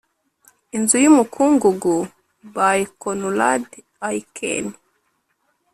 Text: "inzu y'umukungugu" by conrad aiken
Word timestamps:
"inzu 0.75 0.97
y'umukungugu" 1.03 1.95
by 2.55 2.77
conrad 3.01 3.63
aiken 4.07 4.65